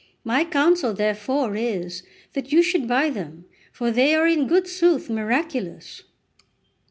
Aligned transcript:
My 0.23 0.43
counsel 0.43 0.95
therefore 0.95 1.55
is, 1.55 2.01
that 2.33 2.51
you 2.51 2.63
should 2.63 2.87
buy 2.87 3.11
them, 3.11 3.45
for 3.71 3.91
they 3.91 4.15
are 4.15 4.25
in 4.27 4.47
good 4.47 4.67
sooth 4.67 5.11
miraculous." 5.11 6.05